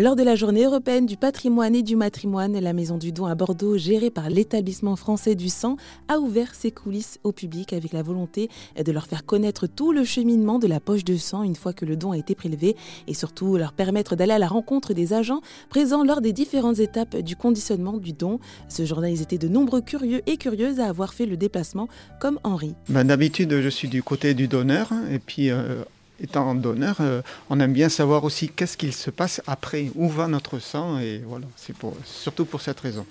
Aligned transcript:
Lors 0.00 0.14
de 0.14 0.22
la 0.22 0.36
journée 0.36 0.64
européenne 0.64 1.06
du 1.06 1.16
patrimoine 1.16 1.74
et 1.74 1.82
du 1.82 1.96
matrimoine, 1.96 2.56
la 2.56 2.72
Maison 2.72 2.98
du 2.98 3.10
Don 3.10 3.26
à 3.26 3.34
Bordeaux, 3.34 3.76
gérée 3.76 4.10
par 4.10 4.30
l'établissement 4.30 4.94
français 4.94 5.34
du 5.34 5.48
sang, 5.48 5.76
a 6.06 6.20
ouvert 6.20 6.54
ses 6.54 6.70
coulisses 6.70 7.18
au 7.24 7.32
public 7.32 7.72
avec 7.72 7.92
la 7.92 8.04
volonté 8.04 8.48
de 8.80 8.92
leur 8.92 9.08
faire 9.08 9.26
connaître 9.26 9.66
tout 9.66 9.90
le 9.90 10.04
cheminement 10.04 10.60
de 10.60 10.68
la 10.68 10.78
poche 10.78 11.02
de 11.02 11.16
sang 11.16 11.42
une 11.42 11.56
fois 11.56 11.72
que 11.72 11.84
le 11.84 11.96
don 11.96 12.12
a 12.12 12.16
été 12.16 12.36
prélevé 12.36 12.76
et 13.08 13.12
surtout 13.12 13.56
leur 13.56 13.72
permettre 13.72 14.14
d'aller 14.14 14.34
à 14.34 14.38
la 14.38 14.46
rencontre 14.46 14.94
des 14.94 15.14
agents 15.14 15.40
présents 15.68 16.04
lors 16.04 16.20
des 16.20 16.32
différentes 16.32 16.78
étapes 16.78 17.16
du 17.16 17.34
conditionnement 17.34 17.96
du 17.96 18.12
don. 18.12 18.38
Ce 18.68 18.84
jour-là, 18.84 19.08
ils 19.08 19.20
étaient 19.20 19.36
de 19.36 19.48
nombreux 19.48 19.80
curieux 19.80 20.22
et 20.28 20.36
curieuses 20.36 20.78
à 20.78 20.86
avoir 20.86 21.12
fait 21.12 21.26
le 21.26 21.36
déplacement, 21.36 21.88
comme 22.20 22.38
Henri. 22.44 22.76
Ben, 22.88 23.02
D'habitude, 23.02 23.52
je 23.60 23.68
suis 23.68 23.88
du 23.88 24.04
côté 24.04 24.34
du 24.34 24.46
donneur 24.46 24.92
et 25.10 25.18
puis 25.18 25.50
euh, 25.50 25.82
étant 26.20 26.54
donneur, 26.54 26.96
euh, 27.00 27.22
on 27.50 27.60
aime 27.60 27.72
bien 27.72 27.88
savoir 27.88 28.24
aussi 28.24 28.48
qu'est-ce 28.48 28.76
qu'il 28.76 28.92
se 28.92 29.10
passe 29.10 29.40
après, 29.46 29.90
où 29.94 30.08
va 30.08 30.28
notre 30.28 30.58
sang, 30.58 30.98
et 30.98 31.22
voilà, 31.26 31.46
c'est 31.56 31.76
pour, 31.76 31.96
surtout 32.04 32.44
pour 32.44 32.60
cette 32.60 32.80
raison. 32.80 33.06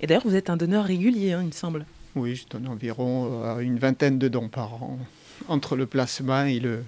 Et 0.00 0.06
d'ailleurs, 0.06 0.26
vous 0.26 0.34
êtes 0.34 0.50
un 0.50 0.56
donneur 0.56 0.84
régulier, 0.84 1.32
hein, 1.32 1.40
il 1.42 1.48
me 1.48 1.52
semble. 1.52 1.86
Oui, 2.14 2.34
je 2.34 2.46
donne 2.48 2.68
environ 2.68 3.42
euh, 3.44 3.58
une 3.58 3.78
vingtaine 3.78 4.18
de 4.18 4.28
dons 4.28 4.48
par 4.48 4.74
an. 4.82 4.98
Entre 5.48 5.76
le 5.76 5.86
plasma 5.86 6.50
et 6.50 6.60
le. 6.60 6.82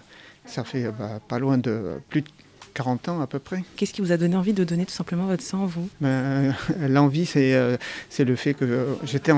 Ça 0.46 0.64
fait 0.64 0.90
bah, 0.98 1.20
pas 1.28 1.38
loin 1.38 1.58
de 1.58 2.00
plus 2.08 2.22
de 2.22 2.28
40 2.72 3.08
ans 3.10 3.20
à 3.20 3.26
peu 3.26 3.38
près. 3.38 3.62
Qu'est-ce 3.76 3.92
qui 3.92 4.00
vous 4.00 4.12
a 4.12 4.16
donné 4.16 4.34
envie 4.36 4.54
de 4.54 4.64
donner 4.64 4.86
tout 4.86 4.92
simplement 4.92 5.26
votre 5.26 5.42
sang, 5.42 5.66
vous? 5.66 5.86
Ben, 6.00 6.54
L'envie, 6.88 7.26
c'est 7.26 7.54
euh, 7.54 7.76
c'est 8.08 8.24
le 8.24 8.36
fait 8.36 8.54
que 8.54 8.86
j'étais 9.04 9.32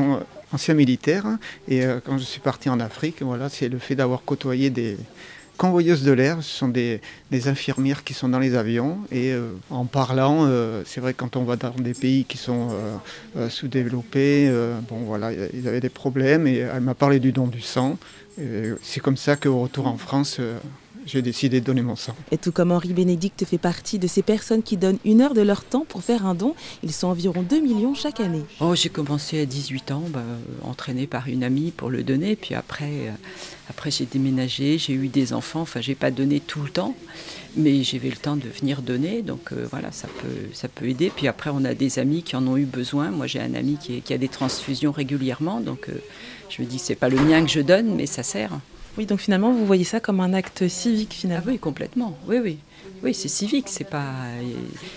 ancien 0.53 0.75
militaire 0.75 1.27
et 1.67 1.83
quand 2.05 2.19
je 2.19 2.25
suis 2.25 2.41
parti 2.41 2.69
en 2.69 2.79
Afrique, 2.79 3.23
voilà, 3.23 3.49
c'est 3.49 3.69
le 3.69 3.79
fait 3.79 3.97
d'avoir 3.97 4.23
côtoyé 4.25 4.71
des, 4.71 4.97
convoyeuses 5.61 6.05
de 6.05 6.13
l'air, 6.13 6.43
ce 6.43 6.51
sont 6.51 6.69
des, 6.69 7.03
infirmières 7.31 8.03
qui 8.03 8.15
sont 8.15 8.31
dans 8.31 8.39
les 8.39 8.57
avions. 8.57 8.97
Et 9.13 9.31
euh, 9.33 9.53
en 9.69 9.85
parlant, 9.85 10.47
euh, 10.47 10.83
c'est 10.87 11.03
vrai 11.03 11.13
quand 11.13 11.37
on 11.37 11.45
va 11.45 11.57
dans 11.57 11.73
des 11.73 11.93
pays 11.93 12.25
qui 12.25 12.39
sont 12.39 12.71
euh, 13.37 13.51
sous-développés, 13.51 14.51
bon 14.89 15.01
voilà, 15.01 15.33
ils 15.53 15.69
avaient 15.69 15.81
des 15.81 15.91
problèmes 15.91 16.47
et 16.47 16.57
elle 16.57 16.81
m'a 16.81 16.95
parlé 16.95 17.21
du 17.21 17.31
don 17.33 17.47
du 17.47 17.61
sang. 17.61 17.99
C'est 18.83 19.01
comme 19.01 19.19
ça 19.19 19.37
qu'au 19.37 19.61
retour 19.61 19.87
en 19.87 19.99
France, 19.99 20.41
j'ai 21.07 21.23
décidé 21.23 21.61
de 21.61 21.67
donner 21.67 21.83
mon 21.83 21.97
sang. 21.97 22.15
Et 22.31 22.39
tout 22.39 22.53
comme 22.53 22.73
Henri 22.73 22.93
Bénédicte 22.93 23.45
fait 23.45 23.59
partie 23.59 23.99
de 23.99 24.07
ces 24.07 24.23
personnes 24.23 24.63
qui 24.63 24.77
donnent 24.77 24.99
une 25.05 25.21
heure 25.21 25.35
de 25.35 25.41
leur 25.41 25.65
temps 25.65 25.85
pour 25.89 26.03
faire 26.03 26.27
un 26.27 26.35
don, 26.35 26.55
ils 26.83 26.93
sont 26.93 27.09
environ 27.09 27.43
2 27.43 27.61
millions 27.61 27.95
chaque 27.95 28.21
année. 28.21 28.43
Oh, 28.61 28.75
j'ai 28.75 28.89
commencé 28.89 29.41
à 29.41 29.47
18 29.47 29.93
ans, 29.93 30.05
bah, 30.09 30.23
entraîné 30.63 31.07
par 31.07 31.29
une 31.29 31.45
amie 31.45 31.71
pour 31.71 31.91
le 31.91 32.03
donner, 32.03 32.37
puis 32.37 32.55
après, 32.55 32.91
euh, 32.91 33.11
après 33.69 33.91
j'ai 33.91 34.07
déménagé, 34.07 34.79
j'ai 34.79 34.93
eu 34.93 35.09
des 35.09 35.33
enfants, 35.33 35.63
enfin 35.63 35.81
j'ai 35.81 35.95
pas 35.95 36.11
donné 36.11 36.41
tout 36.41 36.63
le 36.63 36.71
temps, 36.71 36.95
mais 37.57 37.83
j'ai 37.83 37.99
eu 37.99 38.11
le 38.11 38.17
temps 38.17 38.37
de 38.37 38.49
venir 38.49 38.83
donner, 38.83 39.23
donc 39.23 39.53
euh, 39.53 39.67
voilà, 39.71 39.93
ça 39.93 40.09
peut, 40.09 40.49
ça 40.53 40.69
peut 40.69 40.89
aider. 40.89 41.11
Puis 41.15 41.29
après, 41.29 41.51
on 41.53 41.65
a 41.65 41.75
des 41.75 41.99
amis 41.99 42.23
qui 42.23 42.37
en 42.37 42.47
ont 42.47 42.57
eu 42.57 42.65
besoin. 42.65 43.11
Moi, 43.11 43.27
j'ai 43.27 43.41
un 43.41 43.55
ami 43.55 43.77
qui, 43.81 44.01
qui, 44.03 44.13
a 44.13 44.19
des 44.19 44.29
transfusions 44.29 44.93
régulièrement, 44.93 45.61
donc 45.61 45.89
euh, 45.89 45.95
je 46.49 46.63
me 46.63 46.67
dis, 46.67 46.79
c'est 46.79 46.95
pas 46.95 47.09
le 47.09 47.19
mien 47.19 47.45
que 47.45 47.51
je 47.51 47.61
donne, 47.61 47.95
mais 47.95 48.07
ça 48.07 48.23
sert. 48.23 48.53
Oui, 48.99 49.07
donc 49.07 49.21
finalement, 49.21 49.53
vous 49.53 49.67
voyez 49.67 49.85
ça 49.85 50.01
comme 50.01 50.21
un 50.21 50.35
acte 50.35 50.69
civique, 50.69 51.15
finalement. 51.15 51.45
Ah 51.47 51.51
oui, 51.51 51.59
complètement. 51.59 52.19
Oui, 52.27 52.39
oui. 52.43 52.59
Oui, 53.03 53.15
c'est 53.15 53.29
civique. 53.29 53.67
C'est 53.69 53.89
pas 53.89 54.13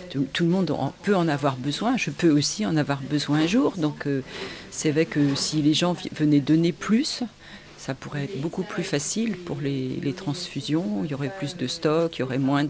tout, 0.09 0.43
le 0.43 0.49
monde 0.49 0.75
peut 1.03 1.15
en 1.15 1.27
avoir 1.27 1.55
besoin. 1.55 1.95
Je 1.95 2.09
peux 2.09 2.29
aussi 2.29 2.65
en 2.65 2.75
avoir 2.75 3.01
besoin 3.01 3.39
un 3.39 3.47
jour. 3.47 3.73
Donc, 3.77 4.07
euh, 4.07 4.21
c'est 4.71 4.91
vrai 4.91 5.05
que 5.05 5.35
si 5.35 5.61
les 5.61 5.73
gens 5.73 5.95
venaient 6.11 6.39
donner 6.39 6.71
plus, 6.71 7.23
ça 7.85 7.93
pourrait 7.93 8.23
être 8.23 8.39
beaucoup 8.39 8.63
plus 8.63 8.83
facile 8.83 9.35
pour 9.35 9.57
les, 9.59 10.13
transfusions. 10.15 11.01
Il 11.03 11.11
y 11.11 11.13
aurait 11.13 11.33
plus 11.37 11.57
de 11.57 11.67
stock, 11.67 12.15
il 12.17 12.21
y 12.21 12.23
aurait 12.23 12.37
moins 12.37 12.65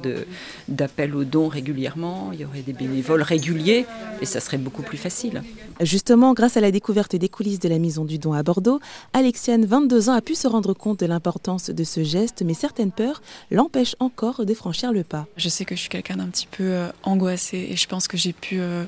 d'appels 0.67 1.15
aux 1.15 1.23
dons 1.23 1.49
régulièrement, 1.49 2.31
il 2.33 2.39
y 2.39 2.45
aurait 2.45 2.63
des 2.63 2.73
bénévoles 2.73 3.21
réguliers 3.21 3.85
et 4.21 4.25
ça 4.25 4.39
serait 4.39 4.57
beaucoup 4.57 4.81
plus 4.81 4.97
facile. 4.97 5.43
Justement, 5.81 6.33
grâce 6.33 6.57
à 6.57 6.61
la 6.61 6.71
découverte 6.71 7.15
des 7.15 7.29
coulisses 7.29 7.59
de 7.59 7.69
la 7.69 7.77
Maison 7.77 8.05
du 8.05 8.17
Don 8.17 8.33
à 8.33 8.41
Bordeaux, 8.41 8.79
Alexiane, 9.13 9.65
22 9.65 10.09
ans, 10.09 10.13
a 10.13 10.21
pu 10.21 10.33
se 10.33 10.47
rendre 10.47 10.73
compte 10.73 11.01
de 11.01 11.05
l'importance 11.05 11.69
de 11.69 11.83
ce 11.83 12.03
geste, 12.03 12.41
mais 12.43 12.55
certaines 12.55 12.91
peurs 12.91 13.21
l'empêchent 13.51 13.97
encore 13.99 14.45
de 14.45 14.53
franchir 14.55 14.91
le 14.93 15.03
pas. 15.03 15.27
Je 15.37 15.49
sais 15.49 15.63
que 15.63 15.75
je 15.75 15.81
suis 15.81 15.89
quelqu'un 15.89 16.17
d'un 16.17 16.27
petit 16.27 16.47
peu 16.47 16.63
euh, 16.63 16.87
angoissé 17.03 17.67
et 17.69 17.75
je 17.75 17.87
pense 17.87 18.07
que 18.07 18.17
j'ai 18.17 18.33
pu... 18.33 18.59
Euh, 18.59 18.85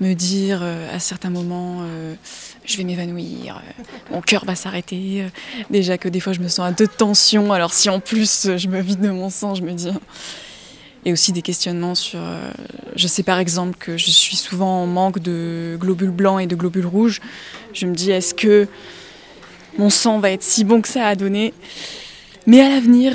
me 0.00 0.14
dire 0.14 0.60
euh, 0.62 0.94
à 0.94 0.98
certains 0.98 1.30
moments 1.30 1.78
euh, 1.82 2.14
je 2.64 2.76
vais 2.76 2.84
m'évanouir, 2.84 3.56
euh, 3.56 3.82
mon 4.12 4.20
cœur 4.20 4.44
va 4.44 4.54
s'arrêter. 4.54 5.26
déjà 5.70 5.98
que 5.98 6.08
des 6.08 6.20
fois 6.20 6.32
je 6.32 6.40
me 6.40 6.48
sens 6.48 6.66
à 6.66 6.72
deux 6.72 6.88
tensions, 6.88 7.52
alors 7.52 7.72
si 7.72 7.88
en 7.88 8.00
plus 8.00 8.56
je 8.56 8.68
me 8.68 8.80
vide 8.80 9.00
de 9.00 9.10
mon 9.10 9.30
sang, 9.30 9.54
je 9.54 9.62
me 9.62 9.72
dis. 9.72 9.88
Et 11.04 11.12
aussi 11.12 11.30
des 11.30 11.42
questionnements 11.42 11.94
sur. 11.94 12.18
je 12.96 13.06
sais 13.06 13.22
par 13.22 13.38
exemple 13.38 13.76
que 13.78 13.96
je 13.96 14.10
suis 14.10 14.34
souvent 14.34 14.82
en 14.82 14.86
manque 14.88 15.20
de 15.20 15.76
globules 15.78 16.10
blancs 16.10 16.42
et 16.42 16.48
de 16.48 16.56
globules 16.56 16.86
rouges. 16.86 17.20
Je 17.72 17.86
me 17.86 17.94
dis 17.94 18.10
est-ce 18.10 18.34
que 18.34 18.66
mon 19.78 19.88
sang 19.88 20.18
va 20.18 20.32
être 20.32 20.42
si 20.42 20.64
bon 20.64 20.82
que 20.82 20.88
ça 20.88 21.06
à 21.06 21.14
donner? 21.14 21.54
Mais 22.48 22.60
à 22.60 22.68
l'avenir, 22.68 23.12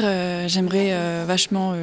j'aimerais 0.47 1.25
vachement 1.25 1.75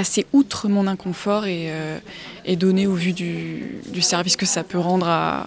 passer 0.00 0.24
outre 0.32 0.66
mon 0.70 0.86
inconfort 0.86 1.44
et, 1.44 1.66
euh, 1.66 1.98
et 2.46 2.56
donner 2.56 2.86
au 2.86 2.94
vu 2.94 3.12
du, 3.12 3.82
du, 3.92 4.00
service 4.00 4.34
que 4.34 4.46
ça 4.46 4.64
peut 4.64 4.78
rendre 4.78 5.06
à, 5.06 5.46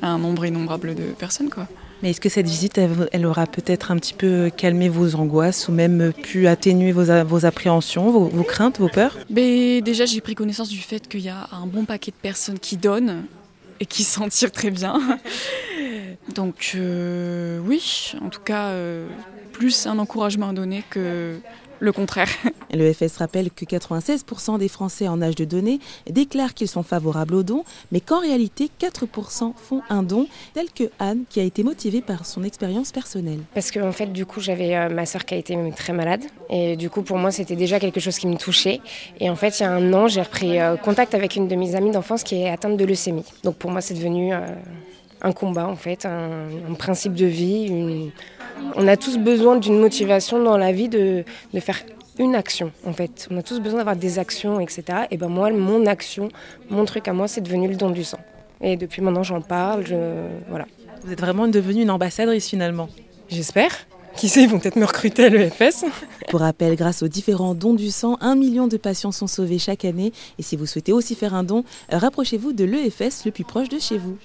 un 0.00 0.18
nombre 0.18 0.46
innombrable 0.46 0.94
de 0.94 1.06
personnes. 1.06 1.50
Quoi. 1.50 1.66
Mais 2.00 2.10
est-ce 2.10 2.20
que 2.20 2.28
cette 2.28 2.46
visite, 2.46 2.78
elle, 2.78 3.26
aura 3.26 3.46
peut-être 3.46 3.90
un 3.90 3.96
petit 3.96 4.14
peu 4.14 4.48
calmé 4.56 4.88
vos 4.88 5.16
angoisses 5.16 5.66
ou 5.66 5.72
même 5.72 6.12
pu 6.12 6.46
atténuer 6.46 6.92
vos, 6.92 7.06
vos 7.24 7.44
appréhensions, 7.46 8.12
vos, 8.12 8.26
vos, 8.26 8.44
craintes, 8.44 8.78
vos 8.78 8.88
peurs? 8.88 9.18
Mais 9.28 9.80
Déjà, 9.80 10.06
j'ai 10.06 10.20
pris 10.20 10.36
connaissance 10.36 10.68
du 10.68 10.78
fait 10.78 11.08
qu'il 11.08 11.22
y 11.22 11.28
a 11.28 11.48
un 11.50 11.66
bon 11.66 11.84
paquet 11.84 12.12
de 12.12 12.22
personnes 12.22 12.60
qui 12.60 12.76
donnent 12.76 13.24
et 13.80 13.86
qui 13.86 14.04
s'en 14.04 14.28
tirent 14.28 14.52
très 14.52 14.70
bien. 14.70 15.00
Donc 16.32 16.74
euh, 16.76 17.58
oui, 17.66 18.12
en 18.24 18.28
tout 18.28 18.40
cas, 18.40 18.66
euh, 18.66 19.08
plus 19.52 19.88
un 19.88 19.98
encouragement 19.98 20.50
à 20.50 20.52
donner 20.52 20.84
que 20.88 21.40
le 21.80 21.92
contraire. 21.92 22.28
Le 22.74 22.92
FS 22.92 23.16
rappelle 23.16 23.50
que 23.50 23.64
96% 23.64 24.58
des 24.58 24.68
Français 24.68 25.08
en 25.08 25.22
âge 25.22 25.34
de 25.36 25.46
donner 25.46 25.80
déclarent 26.10 26.52
qu'ils 26.52 26.68
sont 26.68 26.82
favorables 26.82 27.34
aux 27.34 27.42
dons, 27.42 27.64
mais 27.92 28.00
qu'en 28.00 28.20
réalité 28.20 28.70
4% 28.78 29.54
font 29.56 29.80
un 29.88 30.02
don, 30.02 30.26
tel 30.52 30.70
que 30.70 30.84
Anne, 30.98 31.22
qui 31.30 31.40
a 31.40 31.44
été 31.44 31.62
motivée 31.62 32.02
par 32.02 32.26
son 32.26 32.44
expérience 32.44 32.92
personnelle. 32.92 33.40
Parce 33.54 33.70
qu'en 33.70 33.88
en 33.88 33.92
fait, 33.92 34.12
du 34.12 34.26
coup, 34.26 34.40
j'avais 34.40 34.76
euh, 34.76 34.90
ma 34.90 35.06
soeur 35.06 35.24
qui 35.24 35.32
a 35.32 35.38
été 35.38 35.56
très 35.74 35.94
malade, 35.94 36.24
et 36.50 36.76
du 36.76 36.90
coup, 36.90 37.02
pour 37.02 37.16
moi, 37.16 37.30
c'était 37.30 37.56
déjà 37.56 37.80
quelque 37.80 38.00
chose 38.00 38.18
qui 38.18 38.26
me 38.26 38.36
touchait. 38.36 38.80
Et 39.18 39.30
en 39.30 39.36
fait, 39.36 39.58
il 39.58 39.62
y 39.62 39.66
a 39.66 39.72
un 39.72 39.92
an, 39.94 40.08
j'ai 40.08 40.22
repris 40.22 40.60
euh, 40.60 40.76
contact 40.76 41.14
avec 41.14 41.36
une 41.36 41.48
de 41.48 41.56
mes 41.56 41.74
amies 41.74 41.90
d'enfance 41.90 42.22
qui 42.22 42.36
est 42.36 42.50
atteinte 42.50 42.76
de 42.76 42.84
leucémie. 42.84 43.24
Donc 43.44 43.56
pour 43.56 43.70
moi, 43.70 43.80
c'est 43.80 43.94
devenu 43.94 44.34
euh, 44.34 44.40
un 45.22 45.32
combat, 45.32 45.66
en 45.66 45.76
fait, 45.76 46.06
un, 46.06 46.48
un 46.70 46.74
principe 46.74 47.14
de 47.14 47.26
vie, 47.26 47.66
une 47.66 48.10
on 48.76 48.88
a 48.88 48.96
tous 48.96 49.18
besoin 49.18 49.56
d'une 49.56 49.78
motivation 49.78 50.42
dans 50.42 50.56
la 50.56 50.72
vie 50.72 50.88
de, 50.88 51.24
faire 51.60 51.80
une 52.18 52.34
action 52.34 52.72
en 52.86 52.92
fait. 52.92 53.28
On 53.30 53.36
a 53.36 53.42
tous 53.42 53.60
besoin 53.60 53.78
d'avoir 53.78 53.96
des 53.96 54.18
actions, 54.18 54.60
etc. 54.60 54.84
Et 55.10 55.16
ben 55.16 55.28
moi, 55.28 55.50
mon 55.50 55.86
action, 55.86 56.28
mon 56.70 56.84
truc 56.84 57.08
à 57.08 57.12
moi, 57.12 57.28
c'est 57.28 57.40
devenu 57.40 57.68
le 57.68 57.76
don 57.76 57.90
du 57.90 58.04
sang. 58.04 58.18
Et 58.60 58.76
depuis 58.76 59.02
maintenant, 59.02 59.22
j'en 59.22 59.40
parle. 59.40 59.86
Je, 59.86 60.26
voilà. 60.48 60.66
Vous 61.04 61.12
êtes 61.12 61.20
vraiment 61.20 61.46
devenue 61.46 61.82
une 61.82 61.90
ambassadrice 61.90 62.48
finalement. 62.48 62.88
J'espère. 63.28 63.70
Qui 64.16 64.28
sait, 64.28 64.42
ils 64.42 64.48
vont 64.48 64.58
peut-être 64.58 64.74
me 64.74 64.84
recruter 64.84 65.26
à 65.26 65.28
l'EFS. 65.28 65.84
Pour 66.28 66.40
rappel, 66.40 66.74
grâce 66.74 67.04
aux 67.04 67.08
différents 67.08 67.54
dons 67.54 67.74
du 67.74 67.88
sang, 67.88 68.16
un 68.20 68.34
million 68.34 68.66
de 68.66 68.76
patients 68.76 69.12
sont 69.12 69.28
sauvés 69.28 69.60
chaque 69.60 69.84
année. 69.84 70.12
Et 70.40 70.42
si 70.42 70.56
vous 70.56 70.66
souhaitez 70.66 70.92
aussi 70.92 71.14
faire 71.14 71.34
un 71.34 71.44
don, 71.44 71.62
rapprochez-vous 71.88 72.52
de 72.52 72.64
l'EFS 72.64 73.26
le 73.26 73.30
plus 73.30 73.44
proche 73.44 73.68
de 73.68 73.78
chez 73.78 73.96
vous. 73.96 74.16